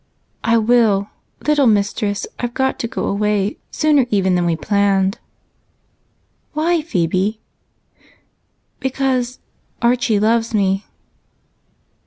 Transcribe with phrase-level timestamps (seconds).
[0.43, 1.09] "I will!
[1.45, 5.19] Little mistress, I've got to go away, sooner even than we planned."
[6.53, 7.39] "Why, Phebe?"
[8.79, 9.37] "Because
[9.79, 10.85] Archie loves me."